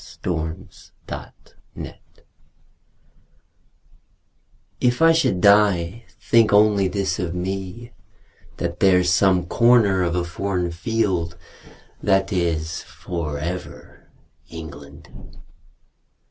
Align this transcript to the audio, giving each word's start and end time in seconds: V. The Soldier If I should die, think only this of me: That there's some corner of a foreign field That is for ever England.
V. 0.03 0.17
The 0.23 0.63
Soldier 1.11 1.99
If 4.79 4.99
I 4.99 5.11
should 5.11 5.41
die, 5.41 6.05
think 6.19 6.51
only 6.51 6.87
this 6.87 7.19
of 7.19 7.35
me: 7.35 7.93
That 8.57 8.79
there's 8.79 9.11
some 9.13 9.45
corner 9.45 10.01
of 10.01 10.15
a 10.15 10.23
foreign 10.25 10.71
field 10.71 11.37
That 12.01 12.33
is 12.33 12.81
for 12.81 13.37
ever 13.37 14.09
England. 14.49 15.37